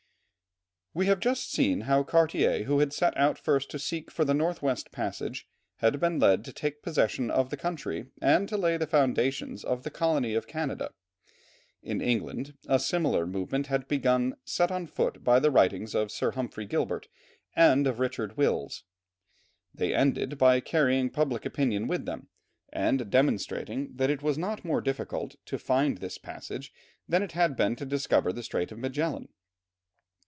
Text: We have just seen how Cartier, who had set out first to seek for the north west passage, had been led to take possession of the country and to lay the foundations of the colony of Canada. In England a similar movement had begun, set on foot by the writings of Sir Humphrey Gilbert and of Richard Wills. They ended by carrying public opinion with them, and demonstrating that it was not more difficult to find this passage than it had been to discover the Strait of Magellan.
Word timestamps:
We 0.93 1.05
have 1.05 1.21
just 1.21 1.49
seen 1.49 1.81
how 1.81 2.03
Cartier, 2.03 2.63
who 2.63 2.79
had 2.79 2.91
set 2.91 3.15
out 3.15 3.37
first 3.39 3.71
to 3.71 3.79
seek 3.79 4.11
for 4.11 4.25
the 4.25 4.33
north 4.33 4.61
west 4.61 4.91
passage, 4.91 5.47
had 5.77 6.01
been 6.01 6.19
led 6.19 6.43
to 6.43 6.51
take 6.51 6.81
possession 6.83 7.31
of 7.31 7.49
the 7.49 7.55
country 7.55 8.07
and 8.21 8.49
to 8.49 8.57
lay 8.57 8.75
the 8.75 8.85
foundations 8.85 9.63
of 9.63 9.83
the 9.83 9.89
colony 9.89 10.35
of 10.35 10.47
Canada. 10.47 10.91
In 11.81 12.01
England 12.01 12.57
a 12.67 12.77
similar 12.77 13.25
movement 13.25 13.67
had 13.67 13.87
begun, 13.87 14.35
set 14.43 14.69
on 14.69 14.85
foot 14.85 15.23
by 15.23 15.39
the 15.39 15.49
writings 15.49 15.95
of 15.95 16.11
Sir 16.11 16.31
Humphrey 16.31 16.65
Gilbert 16.65 17.07
and 17.55 17.87
of 17.87 18.01
Richard 18.01 18.35
Wills. 18.35 18.83
They 19.73 19.95
ended 19.95 20.37
by 20.37 20.59
carrying 20.59 21.09
public 21.09 21.45
opinion 21.45 21.87
with 21.87 22.05
them, 22.05 22.27
and 22.73 23.09
demonstrating 23.09 23.95
that 23.95 24.09
it 24.09 24.21
was 24.21 24.37
not 24.37 24.65
more 24.65 24.81
difficult 24.81 25.37
to 25.45 25.57
find 25.57 25.99
this 25.99 26.17
passage 26.17 26.73
than 27.07 27.23
it 27.23 27.31
had 27.31 27.55
been 27.55 27.77
to 27.77 27.85
discover 27.85 28.33
the 28.33 28.43
Strait 28.43 28.73
of 28.73 28.77
Magellan. 28.79 29.29